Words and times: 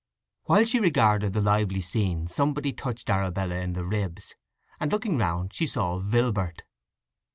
While 0.45 0.65
she 0.65 0.79
regarded 0.79 1.33
the 1.33 1.43
lively 1.43 1.81
scene 1.81 2.25
somebody 2.25 2.73
touched 2.73 3.07
Arabella 3.07 3.57
in 3.57 3.73
the 3.73 3.83
ribs, 3.85 4.33
and 4.79 4.91
looking 4.91 5.19
round 5.19 5.53
she 5.53 5.67
saw 5.67 5.99
Vilbert. 5.99 6.63